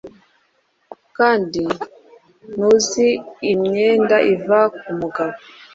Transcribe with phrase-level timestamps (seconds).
[1.17, 1.63] Kandi
[2.53, 3.09] ntuzi
[3.51, 5.35] Imyenda iva kumugabo